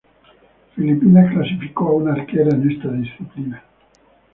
[0.75, 3.63] Filipinas clasificó a una arquera en esta disciplina.